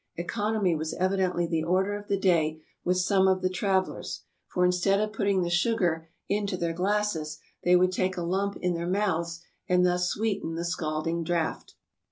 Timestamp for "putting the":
5.13-5.49